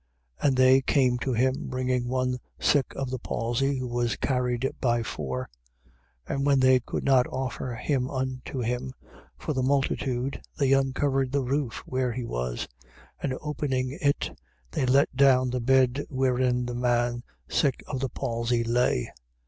2:3. 0.41 0.47
And 0.47 0.57
they 0.57 0.81
came 0.81 1.19
to 1.19 1.31
him, 1.33 1.67
bringing 1.69 2.07
one 2.07 2.39
sick 2.59 2.87
of 2.95 3.11
the 3.11 3.19
palsy, 3.19 3.77
who 3.77 3.87
was 3.87 4.15
carried 4.15 4.67
by 4.81 5.03
four. 5.03 5.47
2:4. 6.27 6.33
And 6.33 6.43
when 6.43 6.59
they 6.59 6.79
could 6.79 7.03
not 7.03 7.27
offer 7.27 7.75
him 7.75 8.09
unto 8.09 8.61
him 8.61 8.93
for 9.37 9.53
the 9.53 9.61
multitude, 9.61 10.41
they 10.57 10.73
uncovered 10.73 11.31
the 11.31 11.43
roof 11.43 11.83
where 11.85 12.11
he 12.13 12.23
was: 12.25 12.67
and 13.21 13.37
opening 13.41 13.91
it, 14.01 14.31
they 14.71 14.87
let 14.87 15.15
down 15.15 15.51
the 15.51 15.61
bed 15.61 16.03
wherein 16.09 16.65
the 16.65 16.73
man 16.73 17.21
sick 17.47 17.83
of 17.85 17.99
the 17.99 18.09
palsy 18.09 18.63
lay. 18.63 19.11